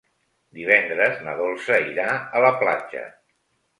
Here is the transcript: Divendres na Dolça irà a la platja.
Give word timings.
Divendres 0.59 1.21
na 1.27 1.35
Dolça 1.41 1.77
irà 1.91 2.07
a 2.41 2.45
la 2.49 2.51
platja. 2.63 3.05